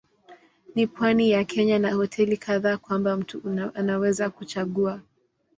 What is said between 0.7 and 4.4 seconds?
Ni pwani ya Kenya na hoteli kadhaa kwamba mtu anaweza